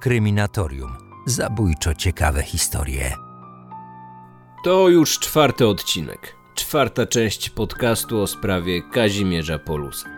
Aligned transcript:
Kryminatorium. 0.00 0.90
Zabójczo 1.26 1.94
ciekawe 1.94 2.42
historie. 2.42 3.14
To 4.64 4.88
już 4.88 5.18
czwarty 5.18 5.66
odcinek. 5.66 6.36
Czwarta 6.54 7.06
część 7.06 7.50
podcastu 7.50 8.20
o 8.20 8.26
sprawie 8.26 8.82
Kazimierza 8.82 9.58
Polusa. 9.58 10.08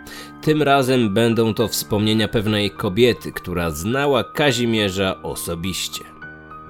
Tym 0.42 0.62
razem 0.62 1.14
będą 1.14 1.54
to 1.54 1.68
wspomnienia 1.68 2.28
pewnej 2.28 2.70
kobiety, 2.70 3.32
która 3.32 3.70
znała 3.70 4.24
Kazimierza 4.24 5.22
osobiście. 5.22 6.04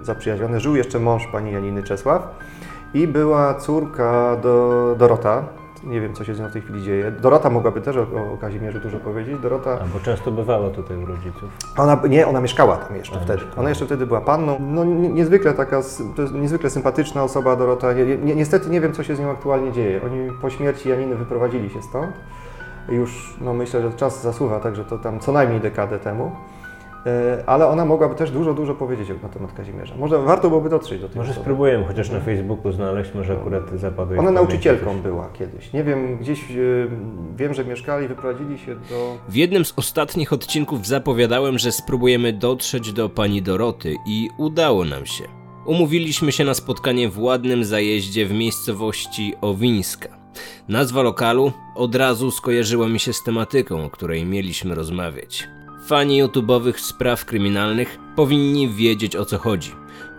Zaprzyjaźniony 0.03 0.61
żył 0.61 0.77
jeszcze 0.77 0.99
mąż 0.99 1.23
pani 1.33 1.53
Janiny 1.53 1.83
Czesław 1.83 2.23
i 2.95 3.07
była 3.07 3.55
córka 3.55 4.37
do, 4.37 4.97
Dorota, 4.99 5.49
nie 5.85 6.01
wiem, 6.01 6.15
co 6.15 6.25
się 6.25 6.35
z 6.35 6.41
nią 6.41 6.49
w 6.49 6.53
tej 6.53 6.63
chwili 6.63 6.83
dzieje. 6.83 7.11
Dorota 7.11 7.51
mogłaby 7.51 7.81
też 7.81 7.97
o, 7.97 8.03
o 8.33 8.37
Kazimierzu 8.41 8.81
dużo 8.81 8.99
powiedzieć. 8.99 9.39
Dorota... 9.39 9.71
A, 9.71 9.85
bo 9.85 10.01
często 10.01 10.31
bywała 10.31 10.71
tutaj 10.71 10.97
u 10.97 11.07
rodziców. 11.07 11.51
Ona, 11.79 12.01
nie, 12.09 12.27
ona 12.27 12.41
mieszkała 12.41 12.77
tam 12.77 12.97
jeszcze 12.97 13.17
A, 13.17 13.21
wtedy. 13.21 13.43
Ona 13.57 13.69
jeszcze 13.69 13.87
wtedy 13.87 14.07
była 14.07 14.21
panną. 14.21 14.57
No 14.61 14.85
niezwykle 14.85 15.55
taka, 15.55 15.83
to 16.17 16.23
jest 16.23 16.35
niezwykle 16.35 16.71
sympatyczna 16.71 17.23
osoba 17.23 17.57
Dorota. 17.57 17.93
Ni 17.93 18.37
niestety 18.37 18.71
nie 18.71 18.81
wiem, 18.81 18.93
co 18.93 19.03
się 19.03 19.17
z 19.17 19.21
nią 19.21 19.31
aktualnie 19.31 19.73
dzieje. 19.73 20.01
Oni 20.05 20.31
po 20.41 20.51
śmierci 20.51 20.89
Janiny 20.89 21.15
wyprowadzili 21.15 21.71
się 21.71 21.83
stąd. 21.83 22.17
Już, 22.89 23.37
no 23.41 23.55
myślę, 23.55 23.83
że 23.83 23.93
czas 23.93 24.23
zasuwa, 24.23 24.61
także 24.61 24.85
to 24.85 24.99
tam 24.99 25.21
co 25.21 25.33
najmniej 25.33 25.61
dekadę 25.61 25.99
temu. 25.99 26.33
E, 27.07 27.43
ale 27.47 27.67
ona 27.67 27.85
mogłaby 27.85 28.15
też 28.15 28.31
dużo, 28.31 28.55
dużo 28.55 28.75
powiedzieć 28.75 29.09
na 29.23 29.29
temat 29.29 29.53
Kazimierza. 29.53 29.95
Może 29.97 30.19
warto 30.19 30.49
byłoby 30.49 30.69
dotrzeć 30.69 31.01
do 31.01 31.09
tego. 31.09 31.21
Może 31.21 31.31
osoby. 31.31 31.45
spróbujemy 31.45 31.85
chociaż 31.85 32.11
na 32.11 32.21
Facebooku 32.21 32.73
znaleźć, 32.73 33.15
może 33.15 33.33
akurat 33.33 33.63
zapadły. 33.75 34.19
Ona 34.19 34.31
nauczycielką 34.31 35.01
była 35.01 35.29
kiedyś. 35.33 35.73
Nie 35.73 35.85
wiem, 35.85 36.19
gdzieś 36.19 36.51
e, 36.51 36.55
wiem, 37.37 37.55
że 37.55 37.65
mieszkali, 37.65 38.09
wyprowadzili 38.09 38.59
się 38.59 38.75
do... 38.75 39.17
W 39.29 39.35
jednym 39.35 39.65
z 39.65 39.75
ostatnich 39.77 40.33
odcinków 40.33 40.87
zapowiadałem, 40.87 41.59
że 41.59 41.73
spróbujemy 41.73 42.33
dotrzeć 42.33 42.93
do 42.93 43.09
pani 43.09 43.43
Doroty 43.43 43.97
i 44.07 44.31
udało 44.39 44.85
nam 44.85 45.07
się. 45.07 45.25
Umówiliśmy 45.67 46.33
się 46.33 46.45
na 46.45 46.55
spotkanie 46.55 47.09
w 47.09 47.19
ładnym 47.19 47.65
zajeździe 47.65 48.27
w 48.27 48.33
miejscowości 48.33 49.35
Owińska. 49.41 50.09
Nazwa 50.69 51.03
lokalu 51.03 51.53
od 51.75 51.95
razu 51.95 52.31
skojarzyła 52.31 52.89
mi 52.89 53.01
się 53.01 53.13
z 53.13 53.23
tematyką, 53.23 53.85
o 53.85 53.91
której 53.91 54.25
mieliśmy 54.25 54.75
rozmawiać. 54.75 55.49
Fani 55.87 56.23
YouTube'owych 56.23 56.79
spraw 56.81 57.25
kryminalnych 57.25 57.99
powinni 58.17 58.69
wiedzieć 58.69 59.17
o 59.17 59.25
co 59.25 59.39
chodzi. 59.39 59.71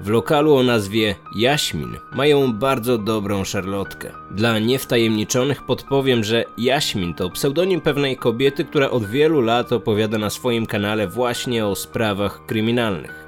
W 0.02 0.10
lokalu 0.10 0.56
o 0.56 0.64
nazwie 0.64 1.16
Jaśmin 1.36 1.98
mają 2.12 2.54
bardzo 2.54 2.98
dobrą 2.98 3.44
szarlotkę. 3.44 4.12
Dla 4.32 4.60
niewtajemniczonych 4.60 5.66
podpowiem, 5.66 6.24
że 6.24 6.46
Jaśmin 6.58 7.14
to 7.14 7.30
pseudonim 7.30 7.82
pewnej 7.82 8.18
kobiety, 8.18 8.66
która 8.66 8.90
od 8.90 9.06
wielu 9.06 9.42
lat 9.42 9.72
opowiada 9.72 10.18
na 10.18 10.30
swoim 10.30 10.66
kanale 10.66 11.08
właśnie 11.08 11.66
o 11.66 11.76
sprawach 11.76 12.46
kryminalnych. 12.46 13.24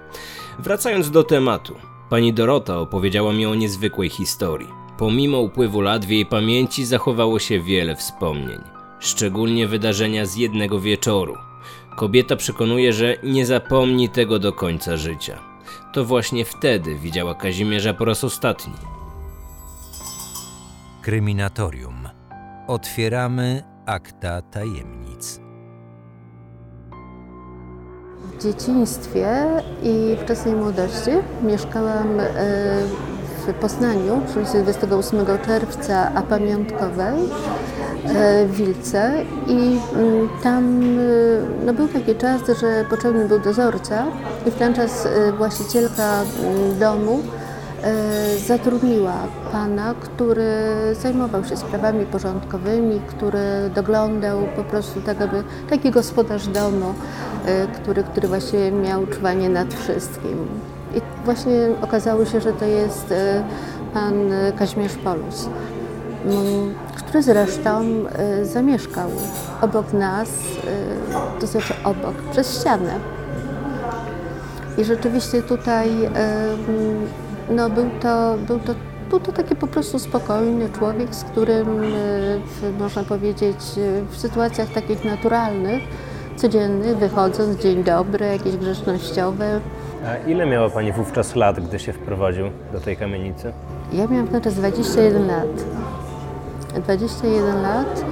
Wracając 0.59 1.11
do 1.11 1.23
tematu, 1.23 1.75
pani 2.09 2.33
Dorota 2.33 2.80
opowiedziała 2.80 3.33
mi 3.33 3.45
o 3.45 3.55
niezwykłej 3.55 4.09
historii. 4.09 4.67
Pomimo 4.97 5.39
upływu 5.39 5.81
lat 5.81 6.05
w 6.05 6.09
jej 6.09 6.25
pamięci 6.25 6.86
zachowało 6.86 7.39
się 7.39 7.59
wiele 7.59 7.95
wspomnień, 7.95 8.59
szczególnie 8.99 9.67
wydarzenia 9.67 10.25
z 10.25 10.36
jednego 10.36 10.80
wieczoru, 10.80 11.38
Kobieta 11.95 12.35
przekonuje, 12.35 12.93
że 12.93 13.15
nie 13.23 13.45
zapomni 13.45 14.09
tego 14.09 14.39
do 14.39 14.53
końca 14.53 14.97
życia. 14.97 15.39
To 15.93 16.05
właśnie 16.05 16.45
wtedy 16.45 16.95
widziała 16.95 17.35
Kazimierza 17.35 17.93
po 17.93 18.05
raz 18.05 18.23
ostatni. 18.23 18.73
Kryminatorium. 21.02 22.09
Otwieramy 22.67 23.63
akta 23.85 24.41
tajemnic. 24.41 25.39
W 28.23 28.43
dzieciństwie 28.43 29.27
i 29.83 30.17
wczesnej 30.23 30.55
młodości 30.55 31.11
mieszkałam 31.43 32.19
e, 32.19 32.25
w 33.47 33.53
Poznaniu 33.53 34.21
przy 34.27 34.39
ulicy 34.39 34.63
28 34.63 35.25
czerwca, 35.45 36.11
a 36.15 36.21
pamiątkowej 36.21 37.15
Wilce 38.48 39.11
i 39.48 39.80
mm, 39.95 40.30
tam 40.43 40.82
e, 40.82 41.66
no, 41.66 41.73
był 41.73 41.88
taki 41.88 42.16
czas, 42.16 42.42
że 42.61 42.86
potrzebny 42.89 43.27
był 43.27 43.39
dozorca 43.39 44.05
i 44.48 44.52
w 44.52 44.55
ten 44.55 44.73
czas 44.73 45.05
e, 45.05 45.32
właścicielka 45.32 46.21
mm, 46.21 46.80
domu 46.80 47.20
zatrudniła 48.48 49.14
pana, 49.52 49.94
który 50.02 50.52
zajmował 51.02 51.45
się 51.45 51.58
sprawami 51.58 52.05
porządkowymi, 52.05 53.02
który 53.08 53.70
doglądał 53.76 54.39
po 54.55 54.64
prostu 54.64 55.02
tak, 55.02 55.21
aby 55.21 55.44
taki 55.70 55.92
gospodarz 55.92 56.48
domu, 56.48 56.94
który, 57.76 58.04
który 58.04 58.27
właśnie 58.27 58.71
miał 58.71 59.08
czuwanie 59.08 59.49
nad 59.49 59.73
wszystkim. 59.73 60.48
I 60.95 61.02
właśnie 61.26 61.54
okazało 61.82 62.26
się, 62.26 62.42
że 62.42 62.54
to 62.54 62.65
jest 62.65 63.14
pan 63.94 64.14
Kazimierz 64.58 64.95
Polus. 64.95 65.49
Który 67.05 67.23
zresztą 67.23 67.82
y, 68.42 68.45
zamieszkał 68.45 69.10
obok 69.61 69.93
nas, 69.93 70.30
y, 70.30 71.42
to 71.42 71.48
znaczy 71.48 71.73
obok, 71.83 72.14
przez 72.32 72.60
ścianę. 72.61 72.93
I 74.77 74.83
rzeczywiście 74.83 75.42
tutaj 75.42 75.89
y, 76.05 76.10
no, 77.49 77.70
był, 77.70 77.86
to, 78.02 78.36
był, 78.48 78.60
to, 78.60 78.76
był 79.10 79.20
to 79.20 79.32
taki 79.32 79.55
po 79.55 79.67
prostu 79.67 79.99
spokojny 79.99 80.70
człowiek, 80.70 81.15
z 81.15 81.23
którym 81.23 81.67
można 82.80 83.04
powiedzieć 83.04 83.58
w 84.10 84.17
sytuacjach 84.17 84.70
takich 84.70 85.05
naturalnych, 85.05 85.83
codziennych, 86.36 86.98
wychodząc, 86.98 87.58
dzień 87.61 87.83
dobry, 87.83 88.26
jakieś 88.26 88.58
grzecznościowe. 88.58 89.60
A 90.05 90.30
ile 90.30 90.45
miała 90.45 90.70
Pani 90.70 90.92
wówczas 90.92 91.36
lat, 91.36 91.60
gdy 91.67 91.80
się 91.80 91.94
wprowadził 91.94 92.45
do 92.73 92.80
tej 92.80 92.98
kamienicy? 92.98 93.54
Ja 93.94 94.08
miałam 94.08 94.27
wtedy 94.27 94.52
21 94.52 95.27
lat. 95.27 95.65
21 96.81 97.61
lat. 97.61 98.05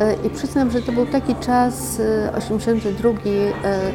E, 0.00 0.14
i 0.26 0.30
przyznam, 0.30 0.70
że 0.70 0.82
to 0.82 0.92
był 0.92 1.06
taki 1.06 1.34
czas, 1.34 2.00
82 2.38 3.10
e, 3.10 3.14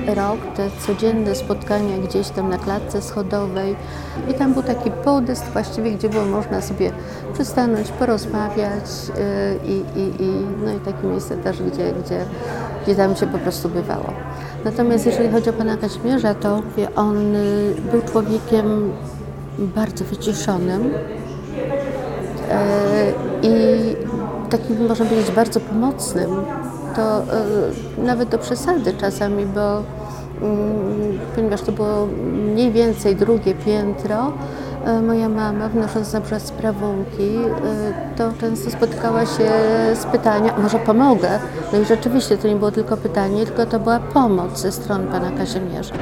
e, 0.07 0.15
rok, 0.15 0.39
te 0.55 0.69
codzienne 0.87 1.35
spotkania 1.35 1.97
gdzieś 1.97 2.29
tam 2.29 2.49
na 2.49 2.57
klatce 2.57 3.01
schodowej. 3.01 3.75
I 4.29 4.33
tam 4.33 4.53
był 4.53 4.63
taki 4.63 4.91
podest 4.91 5.43
właściwie, 5.43 5.91
gdzie 5.91 6.09
było 6.09 6.25
można 6.25 6.61
sobie 6.61 6.91
przystanąć, 7.33 7.91
porozmawiać 7.91 8.85
i, 9.65 9.99
i, 9.99 10.23
i, 10.23 10.45
no 10.65 10.73
i 10.73 10.79
takie 10.79 11.07
miejsce 11.07 11.37
też, 11.37 11.63
gdzie, 11.63 11.93
gdzie, 12.05 12.25
gdzie 12.83 12.95
tam 12.95 13.15
się 13.15 13.27
po 13.27 13.37
prostu 13.37 13.69
bywało. 13.69 14.13
Natomiast 14.65 15.05
jeżeli 15.05 15.29
chodzi 15.29 15.49
o 15.49 15.53
pana 15.53 15.77
Kaźmierza, 15.77 16.33
to 16.33 16.61
on 16.95 17.33
był 17.91 18.01
człowiekiem 18.01 18.91
bardzo 19.59 20.05
wyciszonym, 20.05 20.93
i 23.43 23.49
takim, 24.49 24.87
można 24.87 25.05
powiedzieć, 25.05 25.31
bardzo 25.31 25.59
pomocnym, 25.59 26.29
to 26.95 27.21
e, 27.21 28.03
nawet 28.03 28.29
do 28.29 28.37
przesady 28.37 28.93
czasami, 28.93 29.45
bo 29.45 29.83
mm, 30.41 31.19
ponieważ 31.35 31.61
to 31.61 31.71
było 31.71 32.07
mniej 32.31 32.71
więcej 32.71 33.15
drugie 33.15 33.55
piętro, 33.55 34.33
e, 34.85 35.01
moja 35.01 35.29
mama, 35.29 35.69
wnosząc 35.69 36.13
na 36.13 36.21
przykład 36.21 36.41
sprawunki, 36.41 37.29
to 38.17 38.31
często 38.41 38.71
spotykała 38.71 39.25
się 39.25 39.51
z 39.95 40.05
pytaniem, 40.11 40.51
może 40.63 40.79
pomogę? 40.79 41.39
No 41.73 41.79
i 41.79 41.85
rzeczywiście 41.85 42.37
to 42.37 42.47
nie 42.47 42.55
było 42.55 42.71
tylko 42.71 42.97
pytanie, 42.97 43.45
tylko 43.45 43.65
to 43.65 43.79
była 43.79 43.99
pomoc 43.99 44.59
ze 44.59 44.71
strony 44.71 45.07
pana 45.07 45.31
Kazimierza. 45.31 45.93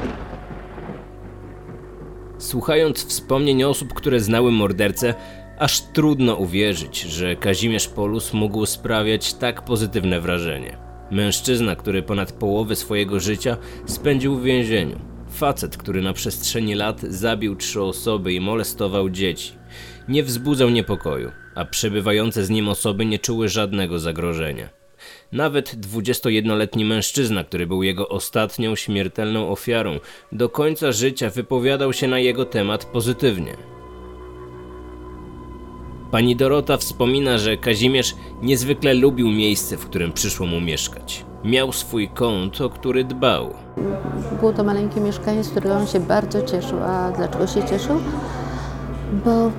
Słuchając 2.37 3.05
wspomnień 3.05 3.63
osób, 3.63 3.93
które 3.93 4.19
znały 4.19 4.51
mordercę, 4.51 5.13
Aż 5.59 5.81
trudno 5.81 6.35
uwierzyć, 6.35 7.01
że 7.01 7.35
Kazimierz 7.35 7.87
Polus 7.87 8.33
mógł 8.33 8.65
sprawiać 8.65 9.33
tak 9.33 9.65
pozytywne 9.65 10.21
wrażenie. 10.21 10.77
Mężczyzna, 11.11 11.75
który 11.75 12.03
ponad 12.03 12.31
połowę 12.31 12.75
swojego 12.75 13.19
życia 13.19 13.57
spędził 13.85 14.35
w 14.35 14.43
więzieniu. 14.43 14.99
Facet, 15.29 15.77
który 15.77 16.01
na 16.01 16.13
przestrzeni 16.13 16.75
lat 16.75 17.01
zabił 17.01 17.55
trzy 17.55 17.81
osoby 17.81 18.33
i 18.33 18.39
molestował 18.39 19.09
dzieci. 19.09 19.51
Nie 20.07 20.23
wzbudzał 20.23 20.69
niepokoju, 20.69 21.31
a 21.55 21.65
przebywające 21.65 22.45
z 22.45 22.49
nim 22.49 22.69
osoby 22.69 23.05
nie 23.05 23.19
czuły 23.19 23.49
żadnego 23.49 23.99
zagrożenia. 23.99 24.69
Nawet 25.31 25.75
21-letni 25.75 26.85
mężczyzna, 26.85 27.43
który 27.43 27.67
był 27.67 27.83
jego 27.83 28.09
ostatnią 28.09 28.75
śmiertelną 28.75 29.49
ofiarą, 29.49 29.99
do 30.31 30.49
końca 30.49 30.91
życia 30.91 31.29
wypowiadał 31.29 31.93
się 31.93 32.07
na 32.07 32.19
jego 32.19 32.45
temat 32.45 32.85
pozytywnie. 32.85 33.76
Pani 36.11 36.35
Dorota 36.35 36.77
wspomina, 36.77 37.37
że 37.37 37.57
Kazimierz 37.57 38.15
niezwykle 38.41 38.93
lubił 38.93 39.27
miejsce, 39.29 39.77
w 39.77 39.85
którym 39.85 40.11
przyszło 40.11 40.45
mu 40.47 40.61
mieszkać. 40.61 41.25
Miał 41.43 41.71
swój 41.71 42.09
kąt, 42.09 42.61
o 42.61 42.69
który 42.69 43.03
dbał. 43.03 43.53
Było 44.39 44.53
to 44.53 44.63
maleńkie 44.63 45.01
mieszkanie, 45.01 45.43
z 45.43 45.49
którego 45.49 45.75
on 45.75 45.87
się 45.87 45.99
bardzo 45.99 46.41
cieszył. 46.41 46.79
A 46.83 47.11
dlaczego 47.11 47.47
się 47.47 47.63
cieszył? 47.63 47.95
Bo 49.25 49.51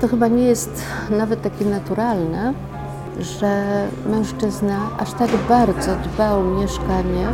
to 0.00 0.08
chyba 0.08 0.28
nie 0.28 0.42
jest 0.42 0.84
nawet 1.10 1.42
takie 1.42 1.64
naturalne, 1.64 2.54
że 3.20 3.64
mężczyzna 4.06 4.90
aż 4.98 5.12
tak 5.12 5.30
bardzo 5.48 5.96
dbał 5.96 6.40
o 6.40 6.60
mieszkanie, 6.60 7.26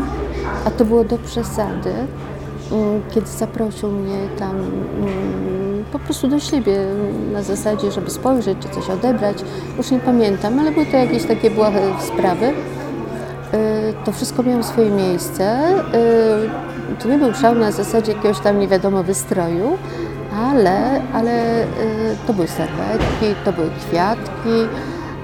a 0.65 0.71
to 0.71 0.85
było 0.85 1.05
do 1.05 1.19
przesady, 1.19 1.93
mm, 2.73 3.03
kiedy 3.11 3.27
zaprosił 3.27 3.91
mnie 3.91 4.19
tam 4.39 4.57
mm, 4.57 5.78
po 5.93 5.99
prostu 5.99 6.29
do 6.29 6.41
siebie 6.41 6.79
na 7.33 7.43
zasadzie, 7.43 7.93
żeby 7.93 8.11
spojrzeć 8.11 8.59
czy 8.61 8.69
coś 8.69 8.91
odebrać. 8.91 9.37
Już 9.77 9.91
nie 9.91 9.99
pamiętam, 9.99 10.59
ale 10.59 10.71
były 10.71 10.87
to 10.87 10.97
jakieś 10.97 11.25
takie 11.25 11.51
błahe 11.51 11.81
sprawy. 12.01 12.47
Y, 12.47 12.55
to 14.05 14.13
wszystko 14.13 14.43
miało 14.43 14.63
swoje 14.63 14.91
miejsce. 14.91 15.75
Y, 15.95 16.99
to 17.03 17.09
nie 17.09 17.19
był 17.19 17.35
szał 17.35 17.55
na 17.55 17.73
zasadzie 17.73 18.13
jakiegoś 18.13 18.41
tam 18.41 18.59
nie 18.59 18.69
wiadomo 18.69 19.03
wystroju, 19.03 19.79
ale, 20.37 21.03
ale 21.13 21.65
to 22.27 22.35
były 22.35 22.49
serwetki, 22.49 23.27
to 23.45 23.53
były 23.53 23.71
kwiatki, 23.71 24.69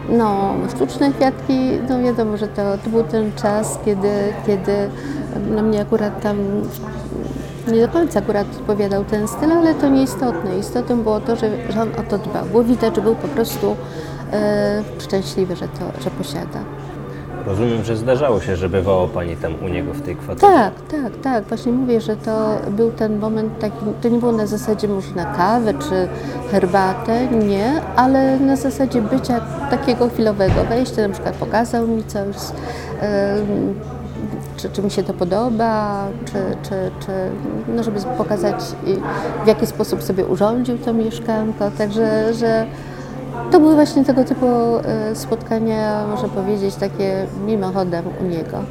no, 0.08 0.54
sztuczne 0.76 1.12
kwiatki, 1.12 1.70
no 1.88 2.02
wiadomo, 2.02 2.36
że 2.36 2.48
to, 2.48 2.62
to 2.84 2.90
był 2.90 3.02
ten 3.02 3.32
czas, 3.32 3.78
kiedy, 3.84 4.32
kiedy 4.46 4.72
na 5.50 5.62
mnie 5.62 5.80
akurat 5.80 6.22
tam 6.22 6.36
nie 7.72 7.86
do 7.86 7.88
końca 7.88 8.18
akurat 8.18 8.46
odpowiadał 8.60 9.04
ten 9.04 9.28
styl, 9.28 9.52
ale 9.52 9.74
to 9.74 9.88
nieistotne. 9.88 10.58
Istotą 10.58 11.02
było 11.02 11.20
to, 11.20 11.36
że, 11.36 11.72
że 11.72 11.82
on 11.82 11.88
o 11.88 12.02
to 12.10 12.18
dbał. 12.18 12.44
Było 12.44 12.64
widać, 12.64 12.96
że 12.96 13.02
był 13.02 13.14
po 13.14 13.28
prostu 13.28 13.76
e, 14.32 14.82
szczęśliwy, 14.98 15.56
że 15.56 15.68
to 15.68 16.02
że 16.02 16.10
posiada. 16.10 16.58
Rozumiem, 17.46 17.84
że 17.84 17.96
zdarzało 17.96 18.40
się, 18.40 18.56
że 18.56 18.68
bywało 18.68 19.08
Pani 19.08 19.36
tam 19.36 19.54
u 19.64 19.68
niego 19.68 19.92
w 19.92 20.00
tej 20.00 20.16
kwaterze. 20.16 20.52
Tak, 20.52 20.72
tak, 20.90 21.16
tak. 21.22 21.44
Właśnie 21.44 21.72
mówię, 21.72 22.00
że 22.00 22.16
to 22.16 22.56
był 22.70 22.90
ten 22.92 23.18
moment 23.18 23.58
taki, 23.58 23.76
to 24.02 24.08
nie 24.08 24.18
było 24.18 24.32
na 24.32 24.46
zasadzie 24.46 24.88
może 24.88 25.14
na 25.14 25.24
kawę 25.24 25.74
czy 25.74 26.08
herbatę, 26.50 27.26
nie, 27.26 27.80
ale 27.96 28.40
na 28.40 28.56
zasadzie 28.56 29.02
bycia 29.02 29.40
takiego 29.70 30.08
chwilowego 30.08 30.64
wejścia, 30.64 31.08
na 31.08 31.14
przykład 31.14 31.36
pokazał 31.36 31.88
mi 31.88 32.04
coś, 32.04 32.36
czy, 34.56 34.70
czy 34.70 34.82
mi 34.82 34.90
się 34.90 35.02
to 35.02 35.14
podoba, 35.14 36.08
czy, 36.24 36.32
czy, 36.68 36.90
czy 37.06 37.12
no 37.76 37.82
żeby 37.82 38.00
pokazać 38.18 38.56
w 39.44 39.46
jaki 39.46 39.66
sposób 39.66 40.02
sobie 40.02 40.26
urządził 40.26 40.78
to 40.78 40.94
mieszkanko, 40.94 41.70
także, 41.70 42.34
że 42.34 42.66
to 43.52 43.60
były 43.60 43.74
właśnie 43.74 44.04
tego 44.04 44.24
typu 44.24 44.46
e, 44.46 45.16
spotkania, 45.16 46.06
można 46.06 46.28
powiedzieć, 46.28 46.74
takie 46.74 47.26
mimochodem 47.46 48.04
u 48.20 48.24
niego. 48.24 48.64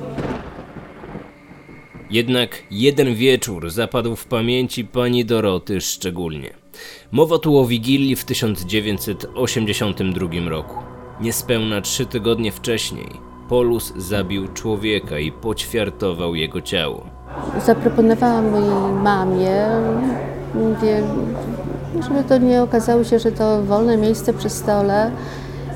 Jednak 2.10 2.50
jeden 2.72 3.16
wieczór 3.16 3.70
zapadł 3.70 4.16
w 4.16 4.26
pamięci 4.26 4.86
pani 4.86 5.26
Doroty 5.26 5.82
szczególnie. 5.82 6.54
Mowa 7.12 7.38
tu 7.38 7.58
o 7.58 7.66
Wigilii 7.66 8.16
w 8.16 8.26
1982 8.26 10.50
roku. 10.50 10.76
Niespełna 11.22 11.82
trzy 11.82 12.06
tygodnie 12.06 12.52
wcześniej 12.52 13.33
Polus 13.50 13.94
zabił 13.96 14.48
człowieka 14.48 15.20
i 15.20 15.32
poćwiartował 15.32 16.36
jego 16.36 16.62
ciało. 16.62 17.04
Zaproponowałam 17.66 18.50
mojej 18.50 18.94
mamie, 19.04 19.66
mówię, 20.56 21.04
żeby 22.08 22.24
to 22.24 22.38
nie 22.38 22.62
okazało 22.62 23.04
się, 23.04 23.20
że 23.20 23.32
to 23.32 23.64
wolne 23.64 23.98
miejsce 23.98 24.34
przy 24.34 24.50
stole 24.50 25.12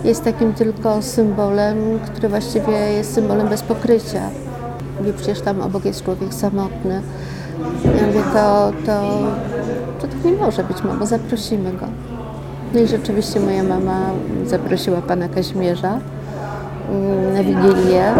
jest 0.03 0.23
takim 0.23 0.53
tylko 0.53 1.01
symbolem, 1.01 1.99
który 2.05 2.29
właściwie 2.29 2.71
jest 2.71 3.13
symbolem 3.13 3.47
bez 3.47 3.61
pokrycia. 3.61 4.29
Mówię, 4.99 5.13
przecież 5.13 5.41
tam 5.41 5.61
obok 5.61 5.85
jest 5.85 6.03
człowiek 6.03 6.33
samotny. 6.33 7.01
Ja 7.85 8.07
mówię, 8.07 8.23
to, 8.33 8.71
to, 8.85 9.01
to 10.01 10.07
tak 10.07 10.25
nie 10.25 10.31
może 10.31 10.63
być, 10.63 10.83
mamo, 10.83 11.05
zaprosimy 11.05 11.73
go. 11.73 11.85
No 12.73 12.79
i 12.79 12.87
rzeczywiście 12.87 13.39
moja 13.39 13.63
mama 13.63 14.09
zaprosiła 14.45 15.01
pana 15.01 15.29
Kazimierza 15.29 15.99
na 17.33 17.43
Wigilię. 17.43 18.13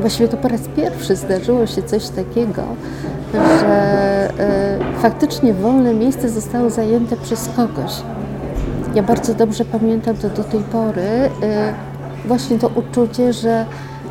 Właściwie 0.00 0.28
to 0.28 0.36
po 0.36 0.48
raz 0.48 0.60
pierwszy 0.76 1.16
zdarzyło 1.16 1.66
się 1.66 1.82
coś 1.82 2.08
takiego, 2.08 2.62
że 3.34 4.28
y, 4.96 5.00
faktycznie 5.02 5.54
wolne 5.54 5.94
miejsce 5.94 6.28
zostało 6.28 6.70
zajęte 6.70 7.16
przez 7.16 7.48
kogoś. 7.56 7.92
Ja 8.94 9.02
bardzo 9.02 9.34
dobrze 9.34 9.64
pamiętam 9.64 10.16
to 10.16 10.28
do 10.28 10.44
tej 10.44 10.60
pory, 10.60 11.00
y, 11.02 12.28
właśnie 12.28 12.58
to 12.58 12.70
uczucie, 12.74 13.32
że, 13.32 13.66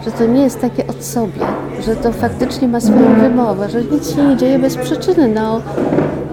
że 0.06 0.12
to 0.12 0.26
nie 0.26 0.42
jest 0.42 0.62
takie 0.62 0.88
od 0.88 1.04
sobie, 1.04 1.42
że 1.86 1.96
to 1.96 2.12
faktycznie 2.12 2.68
ma 2.68 2.80
swoją 2.80 3.20
wymowę, 3.20 3.70
że 3.70 3.84
nic 3.84 4.16
się 4.16 4.24
nie 4.24 4.38
dzieje 4.38 4.60
bez 4.60 4.78
przyczyny. 4.78 5.28
No, 5.28 5.62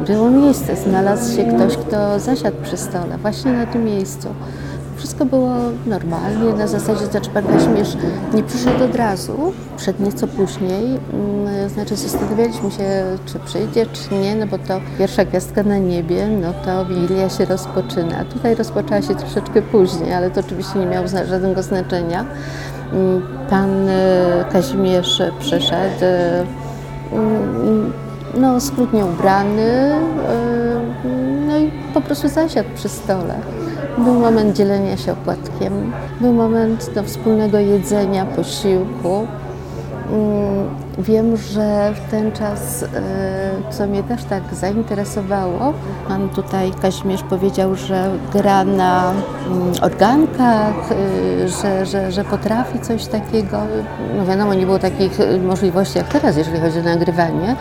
było 0.07 0.31
miejsce, 0.31 0.77
znalazł 0.77 1.37
się 1.37 1.45
ktoś, 1.45 1.77
kto 1.77 2.19
zasiadł 2.19 2.57
przy 2.63 2.77
stole, 2.77 3.19
właśnie 3.23 3.53
na 3.53 3.67
tym 3.67 3.85
miejscu. 3.85 4.29
Wszystko 5.01 5.25
było 5.25 5.55
normalnie, 5.87 6.53
na 6.53 6.67
zasadzie, 6.67 7.07
znaczy 7.07 7.31
pan 7.31 7.47
Kazimierz 7.47 7.97
nie 8.35 8.43
przyszedł 8.43 8.85
od 8.85 8.95
razu, 8.95 9.53
przed 9.77 10.01
nieco 10.01 10.27
później, 10.27 10.85
mm, 11.13 11.69
znaczy 11.69 11.97
zastanawialiśmy 11.97 12.71
się, 12.71 13.05
czy 13.27 13.39
przyjdzie, 13.39 13.87
czy 13.87 14.15
nie, 14.15 14.37
no 14.37 14.47
bo 14.47 14.59
to 14.59 14.81
pierwsza 14.99 15.25
gwiazdka 15.25 15.63
na 15.63 15.79
niebie, 15.79 16.29
no 16.43 16.53
to 16.65 16.85
Wigilia 16.85 17.29
się 17.29 17.45
rozpoczyna. 17.45 18.25
Tutaj 18.25 18.55
rozpoczęła 18.55 19.03
się 19.03 19.15
troszeczkę 19.15 19.63
później, 19.63 20.13
ale 20.13 20.31
to 20.31 20.41
oczywiście 20.41 20.79
nie 20.79 20.87
miało 20.87 21.07
żadnego 21.09 21.63
znaczenia. 21.63 22.25
Mm, 22.93 23.23
pan 23.51 23.89
e, 23.89 24.45
Kazimierz 24.53 25.23
przeszedł, 25.39 26.05
e, 26.05 26.45
mm, 27.13 27.93
no 28.35 28.61
skrutnie 28.61 29.05
ubrany, 29.05 29.63
e, 29.63 30.81
no 31.47 31.59
i 31.59 31.71
po 31.95 32.01
prostu 32.01 32.29
zasiadł 32.29 32.69
przy 32.75 32.89
stole. 32.89 33.35
Był 33.99 34.15
moment 34.15 34.57
dzielenia 34.57 34.97
się 34.97 35.13
opłatkiem, 35.13 35.93
był 36.21 36.33
moment 36.33 36.91
do 36.95 37.03
wspólnego 37.03 37.59
jedzenia, 37.59 38.27
posiłku. 38.27 39.27
Mm, 40.13 40.69
wiem, 40.99 41.37
że 41.37 41.93
w 41.95 42.11
ten 42.11 42.33
czas, 42.33 42.83
e, 42.83 42.87
co 43.71 43.87
mnie 43.87 44.03
też 44.03 44.25
tak 44.25 44.43
zainteresowało, 44.53 45.73
pan 46.09 46.29
tutaj 46.29 46.73
Kazimierz 46.83 47.23
powiedział, 47.23 47.75
że 47.75 48.11
gra 48.33 48.65
na 48.65 49.13
mm, 49.47 49.73
organkach, 49.83 50.93
e, 50.93 51.49
że, 51.49 51.87
że, 51.87 52.13
że 52.13 52.25
potrafi 52.25 52.81
coś 52.81 53.07
takiego. 53.07 53.59
No 54.17 54.27
wiadomo, 54.27 54.55
nie 54.55 54.67
było 54.67 54.79
takich 54.79 55.19
możliwości 55.43 55.99
jak 55.99 56.09
teraz, 56.09 56.37
jeżeli 56.37 56.61
chodzi 56.61 56.79
o 56.79 56.83
nagrywanie, 56.83 57.57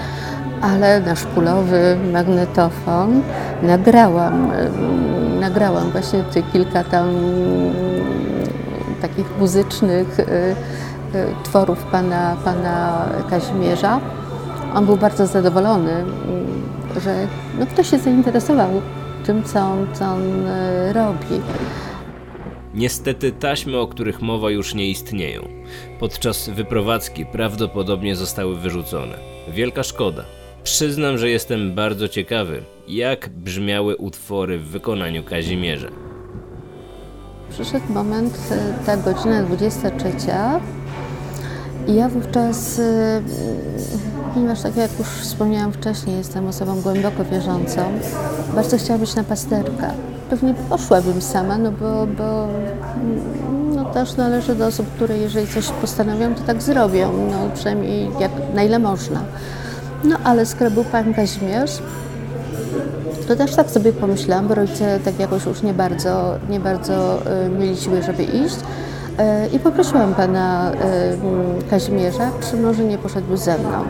ale 0.61 1.00
na 1.00 1.15
szpulowy 1.15 1.97
magnetofon 2.13 3.21
nagrałam, 3.63 4.51
nagrałam 5.39 5.91
właśnie 5.91 6.23
te 6.23 6.44
kilka 6.44 6.83
tam 6.83 7.06
takich 9.01 9.39
muzycznych 9.39 10.19
y, 10.19 10.23
y, 10.23 10.56
tworów 11.44 11.83
pana, 11.83 12.38
pana 12.45 13.06
Kazimierza. 13.29 14.00
On 14.75 14.85
był 14.85 14.97
bardzo 14.97 15.27
zadowolony, 15.27 16.06
że 17.03 17.27
no, 17.60 17.65
ktoś 17.65 17.89
się 17.89 18.00
zainteresował 18.00 18.69
tym, 19.25 19.43
co 19.43 19.60
on, 19.60 19.88
co 19.93 20.05
on 20.05 20.48
y, 20.48 20.93
robi. 20.93 21.41
Niestety 22.74 23.31
taśmy, 23.31 23.77
o 23.77 23.88
których 23.88 24.22
mowa 24.22 24.51
już 24.51 24.75
nie 24.75 24.89
istnieją. 24.89 25.41
Podczas 26.00 26.50
wyprowadzki 26.50 27.25
prawdopodobnie 27.25 28.15
zostały 28.15 28.55
wyrzucone. 28.55 29.15
Wielka 29.53 29.84
szkoda. 29.84 30.38
Przyznam, 30.63 31.18
że 31.18 31.30
jestem 31.30 31.75
bardzo 31.75 32.08
ciekawy, 32.08 32.62
jak 32.88 33.30
brzmiały 33.30 33.98
utwory 33.98 34.60
w 34.60 34.68
wykonaniu 34.68 35.24
Kazimierza. 35.24 35.88
Przyszedł 37.50 37.94
moment, 37.94 38.39
e, 38.51 38.86
ta 38.86 38.98
godzina 38.98 39.44
23 39.44 40.12
i 41.88 41.96
ja 41.96 42.10
wówczas, 42.10 42.80
e, 42.80 43.22
ponieważ 44.34 44.62
tak 44.62 44.75
jak 44.75 45.00
już 45.00 45.08
wspomniałam 45.08 45.74
wcześniej, 45.74 46.18
jestem 46.18 46.48
osobą 46.48 46.82
głęboko 46.82 47.25
wierzącą, 47.25 47.82
bardzo 48.56 48.78
chciałam 48.78 49.00
być 49.00 49.16
na 49.16 49.24
pasterka. 49.24 49.94
Pewnie 50.30 50.54
poszłabym 50.70 51.22
sama, 51.22 51.58
no 51.58 51.72
bo, 51.72 52.08
bo 52.08 52.48
no 53.75 53.86
też 53.86 54.16
należy 54.16 54.56
do 54.56 54.68
osób, 54.68 54.88
które 54.96 55.18
jeżeli 55.18 55.48
coś 55.48 55.68
postanowią, 55.68 56.36
to 56.36 56.42
tak 56.44 56.62
zrobią, 56.62 57.28
no 57.32 57.50
przynajmniej 57.56 58.10
jak, 58.20 58.32
na 58.54 58.63
ile 58.63 58.80
można. 58.80 59.24
No 60.03 60.18
ale 60.24 60.46
skoro 60.46 60.72
był 60.72 60.84
pan 60.84 61.13
Kazimierz, 61.13 61.79
to 63.27 63.36
też 63.36 63.56
tak 63.56 63.70
sobie 63.70 63.94
pomyślałam, 63.94 64.48
bo 64.48 64.56
rodzice 64.56 65.00
tak 65.06 65.20
jakoś 65.20 65.46
już 65.46 65.62
nie 65.62 65.74
bardzo, 65.74 66.36
nie 66.50 66.60
bardzo 66.60 67.18
y, 67.46 67.50
mieli 67.50 67.77
siły, 67.77 68.01
żeby 68.03 68.24
iść. 68.24 68.56
Y, 68.56 69.56
I 69.56 69.60
poprosiłam 69.60 70.15
pana 70.15 70.72
y, 70.72 71.70
Kazimierza, 71.70 72.32
czy 72.50 72.58
może 72.58 72.84
nie 72.84 72.98
poszedł 72.98 73.38
ze 73.38 73.58
mną. 73.58 73.84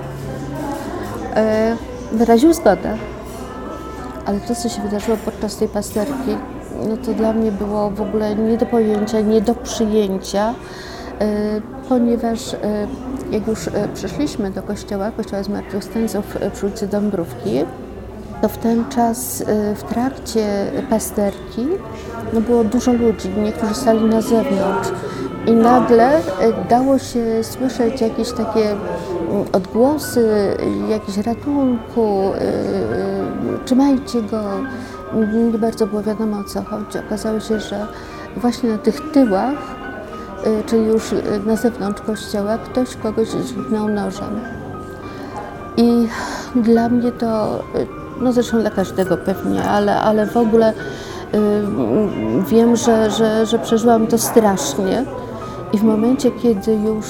Wyraził 2.12 2.54
zgodę, 2.54 2.98
ale 4.25 4.39
to, 4.39 4.56
co 4.56 4.70
się 4.70 4.82
wydarzyło 4.82 5.18
podczas 5.25 5.58
tej 5.58 5.68
pasterki, 5.68 6.38
no 6.89 6.98
to 6.98 7.13
dla 7.13 7.34
mnie 7.34 7.51
było 7.51 7.89
w 7.92 8.01
ogóle 8.01 8.36
nie 8.36 8.58
do 8.58 8.66
pojęcia, 8.66 9.22
nie 9.22 9.42
do 9.42 9.56
przyjęcia, 9.56 10.54
ponieważ 11.89 12.56
jak 13.31 13.48
już 13.48 13.67
e, 13.67 13.88
przyszliśmy 13.93 14.51
do 14.51 14.63
kościoła, 14.63 15.12
kościoła 15.12 15.43
Zmartwychwstańców 15.43 16.38
e, 16.39 16.51
przy 16.51 16.65
ulicy 16.65 16.88
Dąbrówki, 16.88 17.65
to 18.41 18.50
w 18.50 18.57
ten 18.57 18.86
czas 18.89 19.41
e, 19.41 19.75
w 19.75 19.83
trakcie 19.83 20.71
pasterki 20.89 21.67
no 22.33 22.41
było 22.41 22.63
dużo 22.63 22.93
ludzi, 22.93 23.29
niektórzy 23.43 23.74
stali 23.74 24.05
na 24.05 24.21
zewnątrz 24.21 24.89
I 25.48 25.51
nagle 25.51 26.21
dało 26.69 27.00
się 27.00 27.43
słyszeć 27.43 28.01
jakieś 28.01 28.31
takie 28.31 28.71
mm, 28.71 29.45
odgłosy, 29.53 30.57
jakieś 30.89 31.17
ratunku, 31.17 32.31
trzymajcie 33.65 34.21
go. 34.21 34.41
Nie 35.51 35.57
bardzo 35.57 35.88
było 35.88 36.03
wiadomo 36.03 36.38
o 36.38 36.43
co 36.43 36.63
chodzi. 36.63 37.00
Okazało 37.07 37.39
się, 37.39 37.59
że 37.59 37.88
właśnie 38.38 38.69
na 38.69 38.77
tych 38.77 39.12
tyłach, 39.12 39.78
czyli 40.65 40.86
już 40.86 41.03
na 41.46 41.55
zewnątrz 41.55 42.01
kościoła, 42.01 42.58
ktoś 42.58 42.96
kogoś 42.96 43.27
dźgnął 43.29 43.88
nożem. 43.88 44.39
I 45.77 46.08
dla 46.55 46.89
mnie 46.89 47.12
to, 47.12 47.63
no 48.22 48.34
zresztą 48.34 48.60
dla 48.60 48.69
każdego 48.69 49.17
pewnie, 49.17 49.63
ale, 49.63 50.01
ale 50.01 50.25
w 50.25 50.38
ogóle 50.38 50.74
wiem, 52.48 52.75
że, 52.75 53.12
że, 53.12 53.46
że 53.46 53.60
przeżyłam 53.60 54.08
to 54.08 54.17
strasznie. 54.17 55.05
I 55.74 55.77
w 55.77 55.84
momencie, 55.84 56.31
kiedy 56.31 56.74
już 56.74 57.05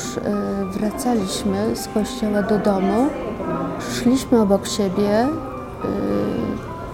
wracaliśmy 0.72 1.76
z 1.76 1.88
kościoła 1.88 2.42
do 2.42 2.58
domu, 2.58 3.08
szliśmy 3.94 4.42
obok 4.42 4.68
siebie. 4.68 5.28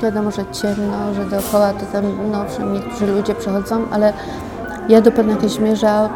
Wiadomo, 0.02 0.32
że 0.32 0.46
ciemno, 0.52 1.14
że 1.14 1.26
dookoła 1.26 1.74
to 1.74 1.86
tam, 1.86 2.04
no 2.32 2.46
niektórzy 2.74 3.08
ludzie 3.08 3.36
przechodzą, 3.36 3.82
ale 3.92 4.14
ja 4.90 5.02
do 5.02 5.12
pana 5.12 5.36
Kazimierza, 5.36 6.10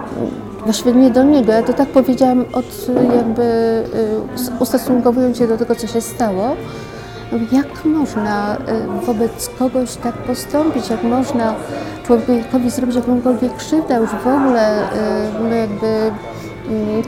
właściwie 0.63 0.93
nie 0.93 1.11
do 1.11 1.23
niego, 1.23 1.51
ja 1.51 1.63
to 1.63 1.73
tak 1.73 1.89
powiedziałam 1.89 2.45
od 2.53 2.88
jakby 3.15 3.43
e, 3.43 3.83
ustosunkowując 4.59 5.38
się 5.38 5.47
do 5.47 5.57
tego, 5.57 5.75
co 5.75 5.88
się 5.88 6.01
stało, 6.01 6.55
jak 7.51 7.85
można 7.85 8.57
wobec 9.05 9.49
kogoś 9.59 9.95
tak 9.95 10.13
postąpić, 10.13 10.89
jak 10.89 11.03
można 11.03 11.55
człowiekowi 12.05 12.69
zrobić 12.69 12.95
jakąkolwiek 12.95 13.55
krzywdę, 13.55 13.95
już 13.95 14.09
w 14.09 14.27
ogóle 14.27 14.89
no 15.43 15.55
jakby 15.55 15.88
mm, 15.88 17.03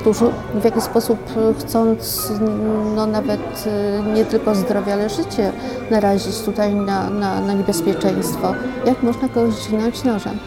w 0.62 0.64
jakiś 0.64 0.84
sposób 0.84 1.20
chcąc 1.60 2.32
no 2.96 3.06
nawet 3.06 3.68
y, 4.10 4.14
nie 4.14 4.26
tylko 4.26 4.56
zdrowie, 4.56 4.94
ale 4.94 5.10
życie 5.10 5.52
narazić 5.92 6.40
tutaj 6.40 6.76
na, 6.76 7.10
na, 7.10 7.42
na 7.42 7.54
niebezpieczeństwo. 7.54 8.54
Jak 8.86 9.04
można 9.04 9.30
kogoś 9.30 9.54
dźgnąć 9.56 10.04
nożem? 10.04 10.38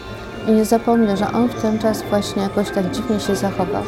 I 0.47 0.51
nie 0.51 0.65
zapomnę, 0.65 1.17
że 1.17 1.31
on 1.31 1.47
w 1.47 1.61
ten 1.61 1.79
czas 1.79 2.03
właśnie 2.09 2.43
jakoś 2.43 2.69
tak 2.69 2.91
dziwnie 2.91 3.19
się 3.19 3.35
zachował. 3.35 3.83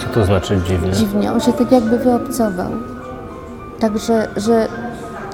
Co 0.00 0.08
to 0.08 0.24
znaczy 0.24 0.60
dziwnie? 0.68 0.92
Dziwnie, 0.92 1.32
on 1.32 1.40
się 1.40 1.52
tak 1.52 1.72
jakby 1.72 1.98
wyobcował. 1.98 2.70
Także, 3.80 4.28
że 4.36 4.68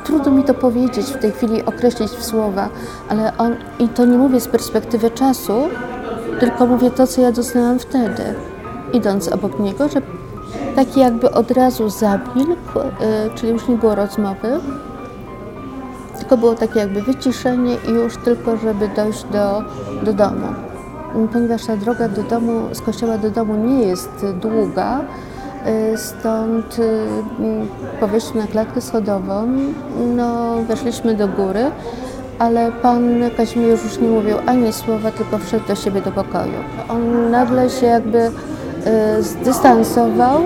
trudno 0.05 0.33
mi 0.33 0.45
to 0.45 0.55
powiedzieć 0.55 1.07
w 1.07 1.19
tej 1.19 1.33
chwili, 1.33 1.65
określić 1.65 2.11
w 2.11 2.25
słowa, 2.25 2.69
ale 3.09 3.33
on, 3.39 3.57
i 3.79 3.89
to 3.89 4.05
nie 4.05 4.19
mówię 4.19 4.41
z 4.41 4.49
perspektywy 4.49 5.11
czasu, 5.11 5.69
tylko 6.41 6.67
mówię 6.67 6.91
to, 6.91 7.07
co 7.07 7.21
ja 7.21 7.33
doznałam 7.33 7.79
wtedy, 7.79 8.23
idąc 8.93 9.29
obok 9.29 9.61
niego, 9.61 9.89
że 9.89 10.03
taki 10.77 11.01
jakby 11.01 11.31
od 11.31 11.51
razu 11.51 11.89
zamilkł, 11.89 12.79
y, 12.79 12.85
czyli 13.35 13.53
już 13.53 13.69
nie 13.69 13.77
było 13.77 13.95
rozmowy, 13.95 14.61
tylko 16.29 16.41
było 16.41 16.55
takie 16.55 16.79
jakby 16.79 17.03
wyciszenie 17.03 17.77
i 17.89 17.91
już 17.91 18.17
tylko, 18.17 18.57
żeby 18.57 18.89
dojść 18.89 19.25
do, 19.25 19.63
do 20.03 20.13
domu. 20.13 20.47
Ponieważ 21.33 21.67
ta 21.67 21.77
droga 21.77 22.09
do 22.09 22.23
domu, 22.23 22.69
z 22.73 22.81
kościoła 22.81 23.19
do 23.19 23.31
domu 23.31 23.57
nie 23.57 23.83
jest 23.83 24.27
długa, 24.41 25.01
Y, 25.67 25.99
stąd 25.99 26.79
y, 26.79 27.07
po 28.01 28.09
wejściu 28.09 28.39
na 28.39 28.47
klatkę 28.47 28.81
schodową 28.81 29.49
no, 30.17 30.63
weszliśmy 30.63 31.15
do 31.15 31.29
góry, 31.29 31.71
ale 32.39 32.73
pan 32.73 33.03
Kazimierz 33.37 33.85
już 33.85 33.99
nie 33.99 34.09
mówił 34.09 34.37
ani 34.47 34.73
słowa, 34.73 35.11
tylko 35.11 35.39
wszedł 35.39 35.69
do 35.69 35.75
siebie 35.75 36.01
do 36.01 36.13
pokoju. 36.13 36.59
On 36.89 37.31
nagle 37.31 37.71
się 37.71 37.87
jakby 37.87 38.19
y, 38.19 39.23
zdystansował, 39.23 40.41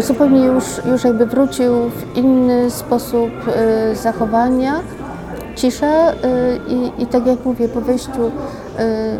zupełnie 0.00 0.46
już, 0.46 0.64
już 0.92 1.04
jakby 1.04 1.26
wrócił 1.26 1.72
w 1.90 2.16
inny 2.16 2.70
sposób 2.70 3.30
zachowania, 3.94 4.80
cisza 5.56 6.12
i, 6.68 7.02
i 7.02 7.06
tak 7.06 7.26
jak 7.26 7.44
mówię, 7.44 7.68
po 7.68 7.80
wejściu 7.80 8.30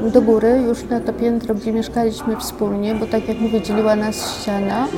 Y, 0.06 0.10
do 0.10 0.22
góry, 0.22 0.62
już 0.66 0.84
na 0.84 1.00
to 1.00 1.12
piętro, 1.12 1.54
gdzie 1.54 1.72
mieszkaliśmy 1.72 2.36
wspólnie, 2.36 2.94
bo 2.94 3.06
tak 3.06 3.28
jak 3.28 3.38
mówię, 3.38 3.62
dzieliła 3.62 3.96
nas 3.96 4.40
ściana. 4.40 4.86
Y, 4.86 4.90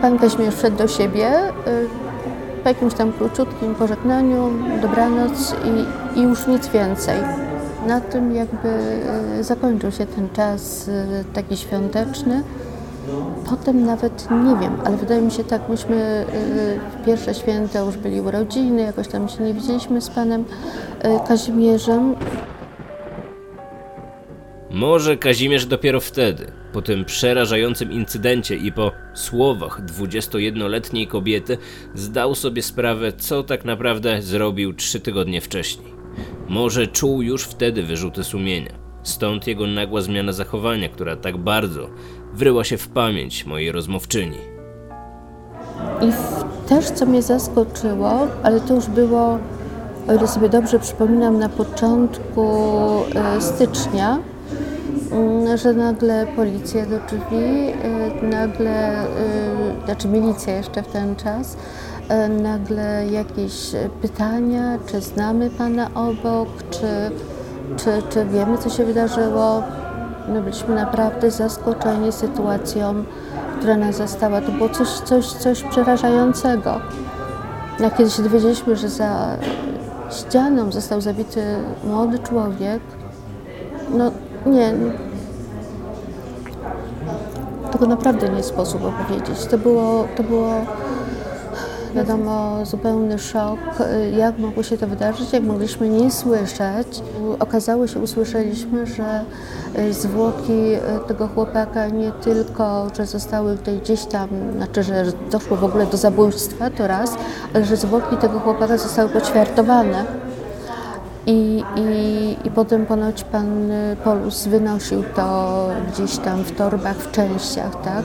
pan 0.00 0.18
Kaźmierz 0.18 0.54
wszedł 0.54 0.76
do 0.76 0.88
siebie 0.88 1.48
y, 1.48 2.62
po 2.62 2.68
jakimś 2.68 2.94
tam 2.94 3.12
króciutkim 3.12 3.74
pożegnaniu, 3.74 4.50
dobranoc 4.82 5.54
i, 5.64 6.18
i 6.18 6.22
już 6.22 6.46
nic 6.46 6.68
więcej. 6.68 7.16
Na 7.86 8.00
tym 8.00 8.34
jakby 8.34 8.68
zakończył 9.40 9.90
się 9.90 10.06
ten 10.06 10.28
czas 10.28 10.90
taki 11.34 11.56
świąteczny. 11.56 12.42
Potem 13.50 13.84
nawet 13.86 14.28
nie 14.30 14.56
wiem, 14.56 14.72
ale 14.84 14.96
wydaje 14.96 15.22
mi 15.22 15.30
się 15.30 15.44
tak, 15.44 15.68
myśmy 15.68 16.26
w 16.92 17.06
pierwsze 17.06 17.34
święta 17.34 17.80
już 17.80 17.96
byli 17.96 18.20
urodziny, 18.20 18.82
jakoś 18.82 19.08
tam 19.08 19.28
się 19.28 19.42
nie 19.42 19.54
widzieliśmy 19.54 20.00
z 20.00 20.10
panem 20.10 20.44
Kazimierzem. 21.28 22.14
Może 24.70 25.16
Kazimierz 25.16 25.66
dopiero 25.66 26.00
wtedy, 26.00 26.52
po 26.72 26.82
tym 26.82 27.04
przerażającym 27.04 27.92
incydencie 27.92 28.56
i 28.56 28.72
po 28.72 28.92
słowach 29.14 29.84
21-letniej 29.86 31.06
kobiety, 31.06 31.58
zdał 31.94 32.34
sobie 32.34 32.62
sprawę, 32.62 33.12
co 33.12 33.42
tak 33.42 33.64
naprawdę 33.64 34.22
zrobił 34.22 34.74
trzy 34.74 35.00
tygodnie 35.00 35.40
wcześniej. 35.40 35.94
Może 36.48 36.86
czuł 36.86 37.22
już 37.22 37.44
wtedy 37.44 37.82
wyrzuty 37.82 38.24
sumienia. 38.24 38.89
Stąd 39.02 39.46
jego 39.46 39.66
nagła 39.66 40.00
zmiana 40.00 40.32
zachowania, 40.32 40.88
która 40.88 41.16
tak 41.16 41.36
bardzo 41.36 41.86
wryła 42.34 42.64
się 42.64 42.78
w 42.78 42.88
pamięć 42.88 43.46
mojej 43.46 43.72
rozmówczyni. 43.72 44.38
I 46.02 46.12
też, 46.68 46.84
co 46.90 47.06
mnie 47.06 47.22
zaskoczyło, 47.22 48.26
ale 48.42 48.60
to 48.60 48.74
już 48.74 48.86
było, 48.86 49.38
o 50.08 50.14
ile 50.14 50.28
sobie 50.28 50.48
dobrze 50.48 50.78
przypominam, 50.78 51.38
na 51.38 51.48
początku 51.48 52.42
e, 53.14 53.40
stycznia, 53.40 54.18
Mm, 55.12 55.56
że 55.56 55.72
nagle 55.72 56.26
policja 56.36 56.86
do 56.86 56.98
drzwi, 56.98 57.68
y, 58.24 58.26
nagle, 58.26 59.04
y, 59.04 59.06
znaczy 59.84 60.08
milicja 60.08 60.56
jeszcze 60.56 60.82
w 60.82 60.86
ten 60.86 61.16
czas, 61.16 61.56
nagle 62.42 63.06
jakieś 63.10 63.52
pytania, 64.02 64.78
czy 64.90 65.00
znamy 65.00 65.50
Pana 65.50 65.90
obok, 65.94 66.48
czy, 66.70 66.86
czy, 67.76 68.02
czy 68.10 68.24
wiemy, 68.24 68.58
co 68.58 68.70
się 68.70 68.84
wydarzyło. 68.84 69.62
No 70.28 70.40
byliśmy 70.42 70.74
naprawdę 70.74 71.30
zaskoczeni 71.30 72.12
sytuacją, 72.12 73.04
która 73.58 73.76
nas 73.76 73.96
zastała. 73.96 74.40
To 74.40 74.52
było 74.52 74.68
coś, 74.68 74.88
coś, 74.88 75.26
coś 75.26 75.62
przerażającego. 75.62 76.80
Jak 77.80 77.96
kiedy 77.96 78.10
się 78.10 78.22
dowiedzieliśmy, 78.22 78.76
że 78.76 78.88
za 78.88 79.36
ścianą 80.10 80.72
został 80.72 81.00
zabity 81.00 81.42
młody 81.84 82.18
człowiek, 82.18 82.80
no 83.94 84.10
nie, 84.46 84.72
tego 87.72 87.86
naprawdę 87.86 88.28
nie 88.28 88.42
sposób 88.42 88.82
opowiedzieć. 88.84 89.46
To 89.46 89.58
było, 89.58 90.08
to 90.16 90.22
było 90.22 90.54
wiadomo, 91.94 92.66
zupełny 92.66 93.18
szok, 93.18 93.58
jak 94.16 94.38
mogło 94.38 94.62
się 94.62 94.78
to 94.78 94.86
wydarzyć, 94.86 95.32
jak 95.32 95.42
mogliśmy 95.42 95.88
nie 95.88 96.10
słyszeć. 96.10 97.02
Okazało 97.38 97.86
się, 97.86 98.00
usłyszeliśmy, 98.00 98.86
że 98.86 99.24
zwłoki 99.90 100.76
tego 101.08 101.28
chłopaka 101.28 101.88
nie 101.88 102.12
tylko, 102.12 102.86
że 102.96 103.06
zostały 103.06 103.56
tutaj 103.56 103.78
gdzieś 103.78 104.04
tam, 104.04 104.28
znaczy, 104.56 104.82
że 104.82 105.04
doszło 105.30 105.56
w 105.56 105.64
ogóle 105.64 105.86
do 105.86 105.96
zabójstwa, 105.96 106.70
to 106.70 106.86
raz, 106.86 107.10
ale 107.54 107.64
że 107.64 107.76
zwłoki 107.76 108.16
tego 108.16 108.40
chłopaka 108.40 108.78
zostały 108.78 109.08
poćwiartowane. 109.08 110.04
I, 111.26 111.64
i, 111.76 112.36
I 112.44 112.50
potem 112.50 112.86
ponoć 112.86 113.24
pan 113.24 113.70
y, 113.70 113.96
Polus 114.04 114.46
wynosił 114.46 115.04
to 115.16 115.68
gdzieś 115.92 116.18
tam 116.18 116.42
w 116.42 116.52
torbach, 116.52 116.96
w 116.96 117.10
częściach, 117.10 117.82
tak? 117.82 118.04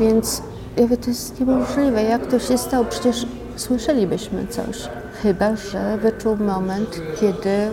Więc 0.00 0.42
ja 0.76 0.82
mówię, 0.82 0.96
to 0.96 1.10
jest 1.10 1.40
niemożliwe, 1.40 2.02
jak 2.02 2.26
to 2.26 2.38
się 2.38 2.58
stało? 2.58 2.84
Przecież 2.84 3.26
słyszelibyśmy 3.56 4.46
coś. 4.46 4.88
Chyba, 5.22 5.56
że 5.56 5.98
wyczuł 5.98 6.36
moment, 6.36 7.00
kiedy, 7.20 7.70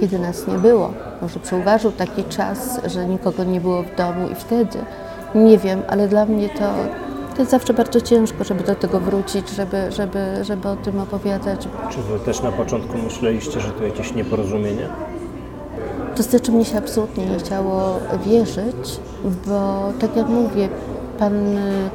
kiedy 0.00 0.18
nas 0.18 0.46
nie 0.46 0.58
było. 0.58 0.92
Może 1.22 1.40
przeuważył 1.40 1.92
taki 1.92 2.24
czas, 2.24 2.80
że 2.86 3.06
nikogo 3.06 3.44
nie 3.44 3.60
było 3.60 3.82
w 3.82 3.96
domu 3.96 4.28
i 4.32 4.34
wtedy, 4.34 4.78
nie 5.34 5.58
wiem, 5.58 5.82
ale 5.88 6.08
dla 6.08 6.26
mnie 6.26 6.48
to 6.48 6.64
to 7.34 7.42
jest 7.42 7.50
zawsze 7.50 7.74
bardzo 7.74 8.00
ciężko, 8.00 8.44
żeby 8.44 8.64
do 8.64 8.74
tego 8.74 9.00
wrócić, 9.00 9.48
żeby, 9.48 9.92
żeby, 9.92 10.44
żeby 10.44 10.68
o 10.68 10.76
tym 10.76 11.00
opowiadać. 11.00 11.68
Czy 11.90 12.02
wy 12.02 12.18
też 12.18 12.42
na 12.42 12.52
początku 12.52 12.98
myśleliście, 12.98 13.60
że 13.60 13.70
to 13.70 13.84
jakieś 13.84 14.14
nieporozumienie? 14.14 14.88
To 16.16 16.22
znaczy 16.22 16.52
mnie 16.52 16.64
się 16.64 16.78
absolutnie 16.78 17.26
nie 17.26 17.38
chciało 17.38 17.98
wierzyć, 18.26 19.00
bo 19.46 19.92
tak 20.00 20.16
jak 20.16 20.28
mówię, 20.28 20.68
pan 21.20 21.32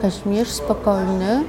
Kazimierz 0.02 0.50
spokojny, 0.50 1.44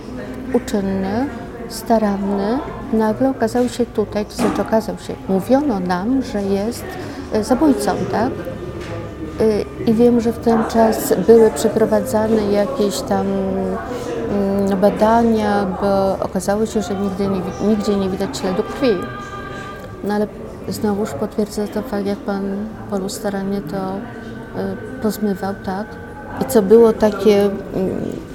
uczynny, 0.52 1.26
staranny, 1.68 2.58
nagle 2.92 3.30
okazał 3.30 3.68
się 3.68 3.86
tutaj, 3.86 4.26
to 4.26 4.32
znaczy 4.32 4.62
okazał 4.62 4.98
się, 4.98 5.14
mówiono 5.28 5.80
nam, 5.80 6.22
że 6.22 6.42
jest 6.42 6.84
e, 7.32 7.44
zabójcą, 7.44 7.92
tak? 8.12 8.30
Y, 9.40 9.64
I 9.86 9.94
wiem, 9.94 10.20
że 10.20 10.32
w 10.32 10.38
ten 10.38 10.64
czas 10.64 11.14
były 11.26 11.50
przeprowadzane 11.50 12.52
jakieś 12.52 13.00
tam 13.00 13.26
mm, 13.26 14.80
badania, 14.80 15.66
bo 15.80 16.24
okazało 16.24 16.66
się, 16.66 16.82
że 16.82 16.94
nigdy 16.94 17.28
nie, 17.28 17.68
nigdzie 17.68 17.96
nie 17.96 18.08
widać 18.08 18.38
śladu 18.38 18.62
krwi. 18.62 18.90
No 20.04 20.14
ale 20.14 20.26
znowuż 20.68 21.10
potwierdza 21.10 21.66
to 21.66 21.82
fakt, 21.82 22.06
jak 22.06 22.18
pan 22.18 22.42
Polu 22.90 23.08
starannie 23.08 23.60
to 23.60 23.76
pozmywał, 25.02 25.54
tak? 25.64 26.05
I 26.40 26.44
co 26.44 26.62
było 26.62 26.92
takie, 26.92 27.42
mm, 27.42 27.52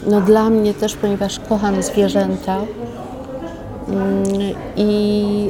no 0.07 0.21
dla 0.21 0.49
mnie 0.49 0.73
też, 0.73 0.95
ponieważ 0.95 1.39
kocham 1.39 1.83
zwierzęta 1.83 2.57
mm, 3.87 4.23
i 4.75 5.49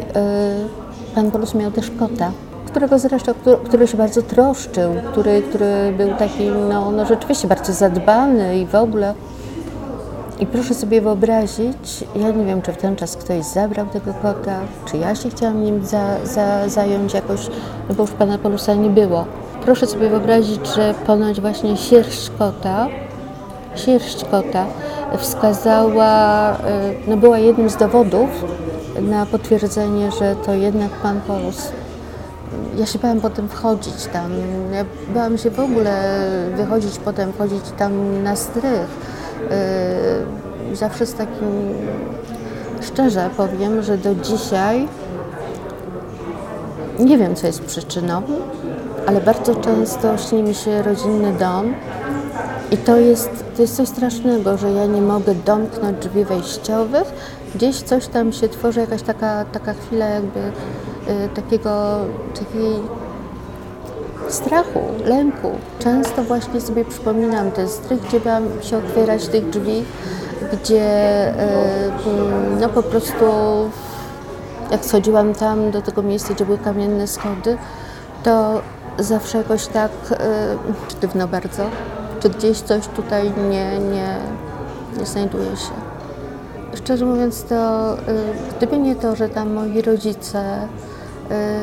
y, 1.12 1.15
pan 1.15 1.31
Polus 1.31 1.53
miał 1.53 1.72
też 1.72 1.91
kota, 2.00 2.31
którego 2.65 3.00
zresztą, 3.00 3.34
który, 3.34 3.58
który 3.58 3.88
się 3.88 3.98
bardzo 3.98 4.22
troszczył, 4.22 4.91
który, 5.12 5.41
który 5.41 5.93
był 5.98 6.10
taki, 6.20 6.50
no, 6.70 6.91
no 6.91 7.05
rzeczywiście 7.05 7.48
bardzo 7.48 7.74
zadbany 7.74 8.60
i 8.60 8.65
w 8.65 8.75
ogóle. 8.75 9.13
I 10.39 10.46
proszę 10.46 10.74
sobie 10.74 11.01
wyobrazić, 11.01 12.03
ja 12.15 12.31
nie 12.31 12.46
wiem, 12.46 12.62
czy 12.62 12.74
w 12.74 12.77
ten 12.77 12.96
czas 12.96 13.17
ktoś 13.17 13.46
zabrał 13.46 13.86
tego 13.86 14.13
kota, 14.13 14.60
czy 14.86 14.98
ja 14.98 15.15
się 15.15 15.29
chciałam 15.29 15.63
nim 15.63 15.86
za, 15.86 16.25
za, 16.25 16.70
zająć 16.70 17.13
jakoś, 17.13 17.48
no 17.89 17.96
bo 17.96 18.03
już 18.03 18.12
pana 18.12 18.38
Polusa 18.38 18.74
nie 18.74 18.89
było. 18.89 19.25
Proszę 19.65 19.88
sobie 19.88 20.10
wyobrazić, 20.10 20.68
że 20.75 20.94
ponoć 21.08 21.41
właśnie 21.41 21.77
sierść 21.77 22.32
kota, 22.39 22.88
sierść 23.75 24.25
kota 24.25 24.65
wskazała, 25.18 26.53
y, 26.53 26.58
no 27.08 27.18
była 27.18 27.39
jednym 27.39 27.70
z 27.70 27.77
dowodów 27.77 28.30
na 29.01 29.25
potwierdzenie, 29.25 30.12
że 30.20 30.36
to 30.36 30.53
jednak 30.53 30.91
pan 30.91 31.22
Polus. 31.22 31.72
Ja 32.77 32.86
się 32.86 33.00
bałam 33.00 33.22
potem 33.22 33.50
wchodzić 33.50 34.06
tam, 34.13 34.32
ja 34.74 34.86
bałam 35.13 35.38
się 35.38 35.50
w 35.50 35.60
ogóle 35.60 36.25
wychodzić 36.56 37.00
potem, 37.06 37.34
wchodzić 37.34 37.63
tam 37.77 38.24
na 38.24 38.36
strych. 38.36 38.88
Yy, 40.70 40.75
zawsze 40.75 41.06
z 41.06 41.13
takim, 41.13 41.74
szczerze 42.82 43.30
powiem, 43.38 43.84
że 43.84 43.98
do 43.98 44.15
dzisiaj 44.15 44.88
nie 47.05 47.17
wiem, 47.17 47.36
co 47.36 47.48
jest 47.48 47.62
przyczyną, 47.62 48.22
ale 49.08 49.22
bardzo 49.22 49.55
często 49.55 50.17
śni 50.17 50.43
mi 50.43 50.55
się 50.55 50.81
rodzinny 50.81 51.34
dom 51.34 51.74
i 52.72 52.77
to 52.77 52.98
jest, 52.98 53.29
to 53.55 53.62
jest 53.62 53.75
coś 53.75 53.88
strasznego, 53.88 54.58
że 54.58 54.72
ja 54.72 54.86
nie 54.86 55.01
mogę 55.01 55.36
domknąć 55.36 55.98
drzwi 55.98 56.25
wejściowych. 56.25 57.13
Gdzieś 57.55 57.81
coś 57.81 58.08
tam 58.08 58.34
się 58.34 58.50
tworzy, 58.50 58.79
jakaś 58.79 59.01
taka, 59.01 59.46
taka 59.46 59.74
chwila 59.74 60.05
jakby 60.05 60.39
y, 60.39 61.29
takiego, 61.36 61.98
takiej 62.34 62.79
strachu, 64.27 64.81
lęku. 65.05 65.51
Często 65.79 66.24
właśnie 66.24 66.62
sobie 66.62 66.86
przypominam 66.86 67.51
ten 67.51 67.70
strych, 67.70 68.01
gdzie 68.01 68.20
bałam 68.20 68.43
się 68.62 68.77
otwierać 68.77 69.27
tych 69.27 69.50
drzwi, 69.50 69.84
gdzie 70.53 71.29
y, 71.29 71.34
no 72.62 72.70
po 72.70 72.84
prostu 72.84 73.25
jak 74.72 74.86
schodziłam 74.86 75.34
tam 75.34 75.72
do 75.72 75.82
tego 75.82 76.04
miejsca, 76.04 76.34
gdzie 76.34 76.46
były 76.46 76.58
kamienne 76.58 77.08
schody, 77.08 77.58
to 78.24 78.62
zawsze 79.00 79.38
jakoś 79.38 79.68
tak 79.68 79.92
y, 80.12 80.16
sztywno 80.92 81.28
bardzo, 81.28 81.63
czy 82.20 82.30
gdzieś 82.30 82.60
coś 82.60 82.88
tutaj 82.88 83.32
nie, 83.50 83.80
nie, 83.80 84.18
nie 85.00 85.06
znajduje 85.06 85.46
się. 85.58 85.74
Szczerze 86.74 87.06
mówiąc, 87.06 87.44
to 87.44 87.94
y, 87.94 87.98
gdyby 88.58 88.78
nie 88.78 88.96
to, 88.96 89.16
że 89.16 89.30
tam 89.30 89.54
moi 89.54 89.82
rodzice 89.82 90.68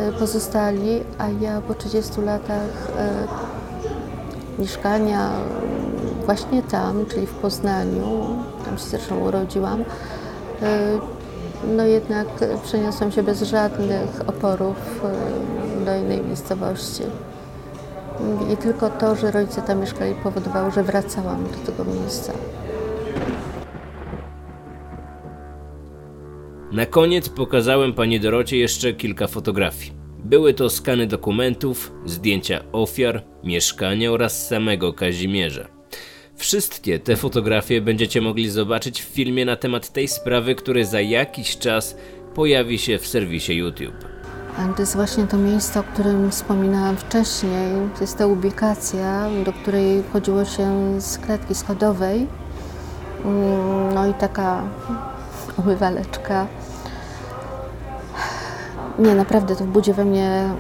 y, 0.09 0.19
pozostali, 0.19 1.01
a 1.19 1.29
ja 1.29 1.61
po 1.61 1.75
30 1.75 2.21
latach 2.21 2.89
mieszkania 4.59 5.31
właśnie 6.25 6.63
tam, 6.63 7.07
czyli 7.07 7.27
w 7.27 7.35
Poznaniu, 7.35 8.27
tam 8.65 8.79
się 8.79 8.85
zresztą 8.85 9.19
urodziłam, 9.19 9.85
no 11.67 11.87
jednak 11.87 12.27
przeniosłam 12.65 13.13
się 13.13 13.23
bez 13.23 13.43
żadnych 13.43 14.21
oporów 14.27 15.05
y, 15.83 15.85
do 15.85 15.97
innej 15.97 16.21
miejscowości. 16.23 17.03
I 18.53 18.57
tylko 18.57 18.91
to, 18.91 19.17
że 19.17 19.31
rodzice 19.31 19.63
tam 19.63 19.81
mieszkali, 19.81 20.15
powodowało, 20.23 20.71
że 20.71 20.83
wracałam 20.83 21.45
do 21.45 21.73
tego 21.73 21.91
miejsca. 21.91 22.33
Na 26.73 26.87
koniec 26.87 27.29
pokazałem 27.29 27.93
pani 27.93 28.21
Dorocie 28.21 28.57
jeszcze 28.57 28.93
kilka 28.93 29.27
fotografii. 29.27 29.93
Były 30.25 30.55
to 30.55 30.71
skany 30.71 31.07
dokumentów, 31.07 31.93
zdjęcia 32.07 32.61
ofiar, 32.73 33.25
mieszkania 33.45 34.13
oraz 34.13 34.47
samego 34.49 34.93
Kazimierza. 34.93 35.78
Wszystkie 36.49 36.99
te 36.99 37.17
fotografie 37.17 37.81
będziecie 37.81 38.21
mogli 38.21 38.51
zobaczyć 38.51 39.03
w 39.03 39.05
filmie 39.05 39.45
na 39.45 39.57
temat 39.57 39.93
tej 39.93 40.09
sprawy, 40.09 40.55
który 40.55 40.87
za 40.87 41.01
jakiś 41.01 41.59
czas 41.59 41.97
pojawi 42.35 42.79
się 42.79 42.99
w 42.99 43.07
serwisie 43.07 43.53
YouTube. 43.53 44.05
To 44.77 44.83
jest 44.83 44.97
właśnie 44.97 45.27
to 45.27 45.37
miejsce, 45.37 45.81
o 45.81 45.83
którym 45.83 46.31
wspominałam 46.31 46.97
wcześniej. 46.97 47.73
To 47.95 48.01
jest 48.01 48.19
ta 48.19 48.27
ubikacja, 48.27 49.29
do 49.45 49.53
której 49.53 50.03
chodziło 50.13 50.45
się 50.45 51.01
z 51.01 51.19
klatki 51.19 51.55
schodowej. 51.55 52.27
Mm, 53.25 53.95
No 53.95 54.07
i 54.07 54.15
taka 54.15 54.63
umywaleczka. 55.59 56.47
Nie, 58.99 59.15
naprawdę 59.15 59.57
to 59.57 59.65
budzi 59.65 59.93
we 59.93 60.05
mnie 60.05 60.51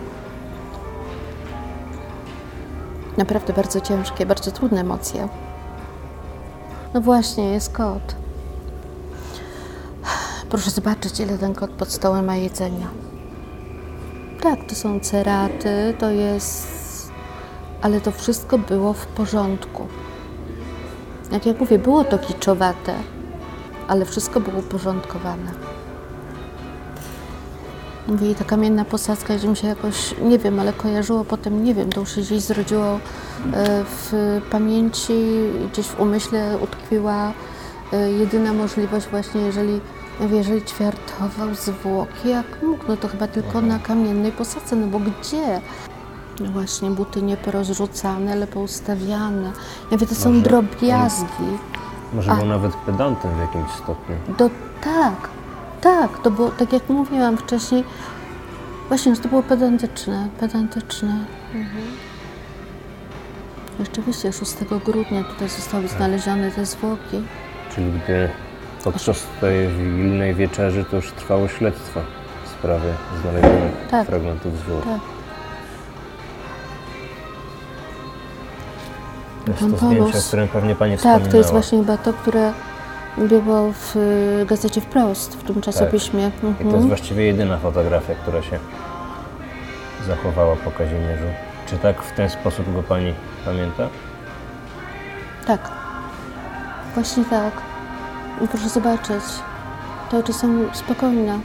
naprawdę 3.16 3.52
bardzo 3.52 3.80
ciężkie, 3.80 4.26
bardzo 4.26 4.50
trudne 4.50 4.80
emocje. 4.80 5.28
No 6.94 7.00
właśnie, 7.00 7.44
jest 7.44 7.72
kot. 7.72 8.16
Proszę 10.50 10.70
zobaczyć, 10.70 11.20
ile 11.20 11.38
ten 11.38 11.54
kot 11.54 11.70
pod 11.70 11.92
stołem 11.92 12.24
ma 12.24 12.36
jedzenia. 12.36 12.86
Tak, 14.42 14.64
to 14.64 14.74
są 14.74 15.00
ceraty, 15.00 15.94
to 15.98 16.10
jest. 16.10 17.12
Ale 17.82 18.00
to 18.00 18.10
wszystko 18.10 18.58
było 18.58 18.92
w 18.92 19.06
porządku. 19.06 19.86
Jak 21.32 21.46
ja 21.46 21.54
mówię, 21.60 21.78
było 21.78 22.04
to 22.04 22.18
kiczowate, 22.18 22.94
ale 23.88 24.04
wszystko 24.04 24.40
było 24.40 24.58
uporządkowane. 24.58 25.67
Mówię, 28.08 28.30
i 28.30 28.34
ta 28.34 28.44
kamienna 28.44 28.84
posadzka, 28.84 29.38
że 29.38 29.48
mi 29.48 29.56
się 29.56 29.68
jakoś, 29.68 30.14
nie 30.22 30.38
wiem, 30.38 30.60
ale 30.60 30.72
kojarzyło 30.72 31.24
potem, 31.24 31.64
nie 31.64 31.74
wiem, 31.74 31.92
to 31.92 32.00
już 32.00 32.14
się 32.14 32.20
gdzieś 32.20 32.40
zrodziło 32.40 32.84
e, 32.84 32.98
w 33.84 34.12
pamięci, 34.50 35.12
gdzieś 35.72 35.86
w 35.86 36.00
umyśle 36.00 36.58
utkwiła 36.62 37.32
e, 37.92 38.12
jedyna 38.12 38.52
możliwość 38.52 39.06
właśnie, 39.06 39.40
jeżeli, 39.40 39.80
jeżeli 40.30 40.62
ćwiartował 40.64 41.54
zwłoki, 41.54 42.28
jak 42.28 42.62
mógł, 42.62 42.84
no 42.88 42.96
to 42.96 43.08
chyba 43.08 43.26
tylko 43.26 43.60
na 43.60 43.78
kamiennej 43.78 44.32
posadzce, 44.32 44.76
no 44.76 44.86
bo 44.86 44.98
gdzie? 44.98 45.60
No 46.40 46.50
właśnie, 46.50 46.90
buty 46.90 47.22
nie 47.22 47.36
porozrzucane, 47.36 48.32
ale 48.32 48.46
poustawiane. 48.46 49.52
Ja 49.90 49.90
mówię, 49.90 50.06
to 50.06 50.14
są 50.14 50.42
drobiazgi. 50.42 51.58
Może 52.12 52.32
A. 52.32 52.36
był 52.36 52.46
nawet 52.46 52.74
pedantem 52.74 53.30
w 53.34 53.38
jakimś 53.38 53.70
stopniu. 53.70 54.16
Do, 54.38 54.50
tak, 54.84 55.28
tak, 55.80 56.18
to 56.22 56.30
było, 56.30 56.50
tak 56.50 56.72
jak 56.72 56.88
mówiłam 56.88 57.36
wcześniej, 57.36 57.84
właśnie, 58.88 59.14
że 59.14 59.20
to 59.20 59.28
było 59.28 59.42
pedantyczne, 59.42 60.28
pedantyczne. 60.40 61.24
Mhm. 61.54 61.84
Rzeczywiście 63.80 64.32
6 64.32 64.54
grudnia 64.84 65.24
tutaj 65.24 65.48
zostały 65.48 65.88
znalezione 65.88 66.50
te 66.50 66.66
zwłoki. 66.66 67.22
Czyli 67.74 67.92
gdy 68.04 68.28
podczas 68.84 69.26
tej 69.40 69.68
wigilijnej 69.68 70.34
wieczerzy 70.34 70.84
to 70.84 70.96
już 70.96 71.12
trwało 71.12 71.48
śledztwo 71.48 72.00
w 72.44 72.48
sprawie 72.48 72.94
znalezionych 73.22 73.72
Tak. 73.90 74.06
fragmentów 74.06 74.58
zwłok. 74.58 74.84
Tak. 74.84 75.00
To 79.44 79.50
jest 79.50 79.60
Pan 79.60 79.72
to 79.72 79.86
zdjęcie, 79.86 80.18
o 80.18 80.22
którym 80.22 80.48
pewnie 80.48 80.74
Pani 80.74 80.96
wspominała. 80.96 81.24
Tak, 81.24 81.32
to 81.32 81.38
jest 81.38 81.50
właśnie 81.50 81.78
chyba 81.78 81.96
to, 81.96 82.12
które 82.12 82.52
było 83.18 83.72
w 83.72 83.96
y, 83.96 84.46
gazecie 84.46 84.80
Wprost, 84.80 85.36
w 85.36 85.42
tym 85.44 85.60
czasopiśmie. 85.62 86.26
I 86.26 86.40
to 86.40 86.46
jest 86.48 86.60
Mhm. 86.64 86.88
właściwie 86.88 87.24
jedyna 87.24 87.58
fotografia, 87.58 88.14
która 88.14 88.42
się 88.42 88.58
zachowała 90.06 90.56
po 90.56 90.70
Kazimierzu. 90.70 91.26
Czy 91.66 91.76
tak 91.78 92.02
w 92.02 92.12
ten 92.12 92.30
sposób 92.30 92.74
go 92.74 92.82
Pani 92.82 93.14
pamięta? 93.44 93.88
Tak. 95.46 95.70
Właśnie 96.94 97.24
tak. 97.24 97.52
I 98.44 98.48
proszę 98.48 98.68
zobaczyć. 98.68 99.24
Te 100.10 100.18
oczy 100.18 100.32
są 100.32 100.48
spokojne. 100.72 101.38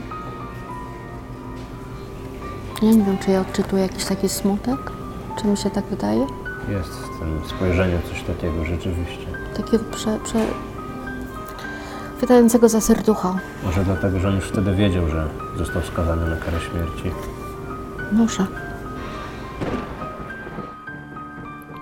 Ja 2.82 2.90
nie 2.90 3.02
wiem, 3.02 3.18
czy 3.18 3.30
ja 3.30 3.40
odczytuję 3.40 3.82
jakiś 3.82 4.04
taki 4.04 4.28
smutek. 4.28 4.76
Czy 5.40 5.46
mi 5.46 5.56
się 5.56 5.70
tak 5.70 5.84
wydaje? 5.84 6.26
Jest 6.68 6.90
w 6.90 7.18
tym 7.18 7.40
spojrzeniu 7.56 7.98
coś 8.10 8.22
takiego 8.22 8.64
rzeczywiście. 8.64 9.26
Takiego 9.56 9.84
prze... 9.84 10.18
prze... 10.24 10.38
chwytającego 12.24 12.68
za 12.68 12.80
serducho. 12.80 13.38
Może 13.64 13.84
dlatego, 13.84 14.20
że 14.20 14.28
on 14.28 14.34
już 14.34 14.44
wtedy 14.44 14.74
wiedział, 14.74 15.08
że 15.08 15.28
został 15.56 15.82
skazany 15.82 16.30
na 16.30 16.36
karę 16.36 16.58
śmierci. 16.60 17.10
Może. 18.12 18.46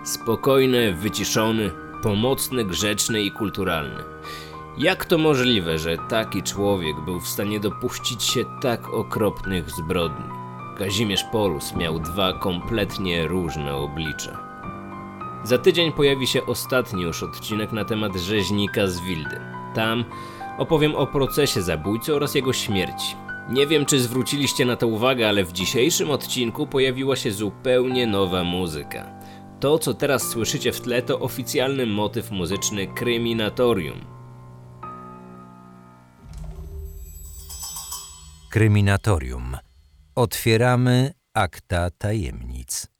Spokojny, 0.04 0.94
wyciszony, 0.94 1.70
pomocny, 2.02 2.64
grzeczny 2.64 3.22
i 3.22 3.30
kulturalny. 3.30 4.02
Jak 4.78 5.04
to 5.04 5.18
możliwe, 5.18 5.78
że 5.78 5.96
taki 6.08 6.42
człowiek 6.42 7.00
był 7.00 7.20
w 7.20 7.28
stanie 7.28 7.60
dopuścić 7.60 8.22
się 8.22 8.44
tak 8.62 8.88
okropnych 8.94 9.70
zbrodni? 9.70 10.24
Kazimierz 10.78 11.24
Polus 11.32 11.74
miał 11.74 11.98
dwa 11.98 12.32
kompletnie 12.32 13.26
różne 13.26 13.74
oblicza. 13.74 14.38
Za 15.44 15.58
tydzień 15.58 15.92
pojawi 15.92 16.26
się 16.26 16.46
ostatni 16.46 17.02
już 17.02 17.22
odcinek 17.22 17.72
na 17.72 17.84
temat 17.84 18.16
rzeźnika 18.16 18.86
z 18.86 19.00
Wildy. 19.00 19.61
Tam 19.74 20.04
opowiem 20.58 20.94
o 20.94 21.06
procesie 21.06 21.62
zabójcy 21.62 22.14
oraz 22.14 22.34
jego 22.34 22.52
śmierci. 22.52 23.16
Nie 23.50 23.66
wiem, 23.66 23.86
czy 23.86 24.00
zwróciliście 24.00 24.64
na 24.64 24.76
to 24.76 24.86
uwagę, 24.86 25.28
ale 25.28 25.44
w 25.44 25.52
dzisiejszym 25.52 26.10
odcinku 26.10 26.66
pojawiła 26.66 27.16
się 27.16 27.32
zupełnie 27.32 28.06
nowa 28.06 28.44
muzyka. 28.44 29.20
To, 29.60 29.78
co 29.78 29.94
teraz 29.94 30.28
słyszycie 30.28 30.72
w 30.72 30.80
tle, 30.80 31.02
to 31.02 31.20
oficjalny 31.20 31.86
motyw 31.86 32.30
muzyczny 32.30 32.86
Kryminatorium. 32.86 34.00
Kryminatorium. 38.50 39.56
Otwieramy 40.14 41.14
akta 41.34 41.90
tajemnic. 41.90 42.91